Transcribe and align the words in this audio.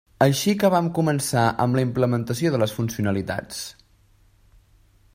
Així 0.25 0.53
que 0.63 0.71
vam 0.75 0.87
començar 0.99 1.43
amb 1.67 1.79
la 1.79 1.85
implementació 1.87 2.53
de 2.57 2.63
les 2.65 2.75
funcionalitats. 2.79 3.65